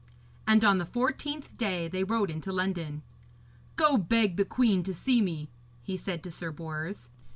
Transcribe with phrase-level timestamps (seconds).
[0.47, 3.03] And on the fourteenth day they rode into London.
[3.75, 5.51] 'Go beg the queen to see me,'
[5.83, 7.07] he said to Sir Bors.